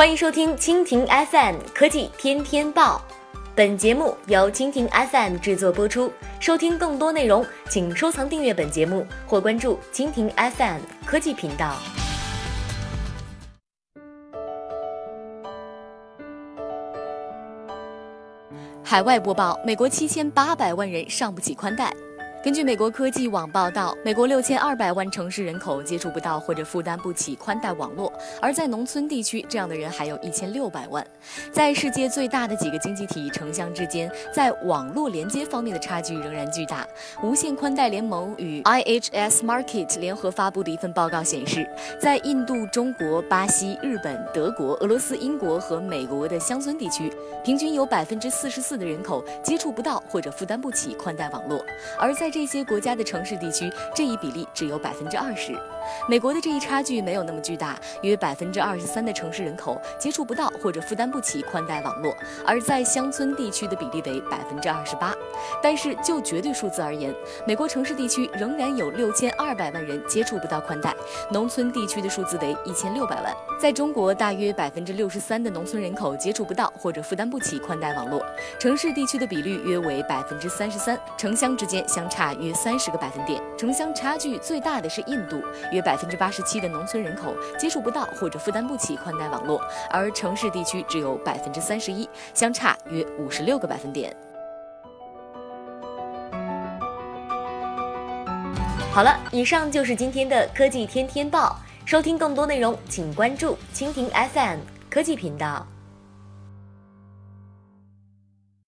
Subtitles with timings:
[0.00, 3.02] 欢迎收听蜻蜓 FM 科技天天报，
[3.54, 6.10] 本节目由蜻蜓 FM 制作播出。
[6.40, 11.76] 收听更多内容，请收藏订阅本节目或关注蜻蜓 FM 科技频道。
[18.82, 21.92] 海外播报：美国七千八百万人上不起宽带。
[22.42, 31.06] 根据美国科技网报道，美国六千二百万城市人口接触不到或者负担不起宽带网络，而在农村地区，这样的人还有一千六百万。
[31.52, 36.86] 在世界最大的几个经济体城乡之间，在网络连接方面的差距仍然巨大。
[37.22, 41.68] 无线宽带联盟与 IHS Market 联合发布的一份报告显示，
[42.00, 47.12] 在印度、中国、巴西、日本、德国、俄罗斯、英国和美国的乡村地区，
[47.44, 51.62] 平均有百分之四十四的人口接触不到或者负担不起宽带网络，
[51.98, 55.52] 而在这些国家的城市地区，这一比例只有百分之二十。
[56.08, 62.14] 美国的这一差距没有那么巨大，约百分之二十三的城市人口接触不到或者负担不起宽带网络，
[62.46, 65.14] 而在乡村地区的比例为百分之二十八。
[65.62, 67.12] 但是就绝对数字而言，
[67.46, 70.94] 美国城市地区仍然有六千二百万人接触不到宽带，
[71.32, 73.34] 农村地区的数字为一千六百万。
[73.58, 78.24] 在中国，大约百分之六十三的农村人口接触不到或者负担不起宽带网络，
[78.58, 83.40] 城市地区的比率约为百分之三十三，城乡之间相差差约三十个百分点。
[83.56, 85.40] 城乡差距最大的是印度，
[85.72, 94.14] 约百分之八十七的农村人口接触不到或者负担不起宽带网络，而城市地区只有百分之三十一，相差约五十六个百分点。
[98.92, 101.56] 好了，以上就是今天的科技天天报。
[101.86, 104.58] 收听更多内容，请关注蜻蜓 FM
[104.90, 105.66] 科技频道。